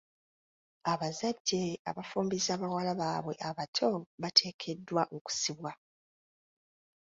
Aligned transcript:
Abazadde 0.91 1.61
abafumbiza 1.89 2.51
bawala 2.61 2.91
baabwe 2.99 3.35
abato 3.49 3.89
bateekeddwa 4.21 5.01
okusibwa. 5.17 5.71